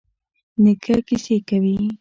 نیکه 0.63 0.95
کیسې 1.07 1.35
کوي. 1.47 1.75